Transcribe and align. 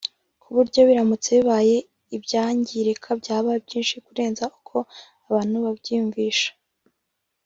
ku 0.41 0.47
buryo 0.55 0.79
biramutse 0.87 1.29
bibaye 1.39 1.75
ibyangirika 2.15 3.09
byaba 3.21 3.51
byinshi 3.65 3.95
kurenza 4.05 4.43
uko 4.57 4.77
abantu 5.29 5.55
babyiyumvisha 5.65 6.49